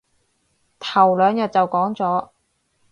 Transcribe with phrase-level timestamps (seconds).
[0.79, 2.29] 頭兩日就講咗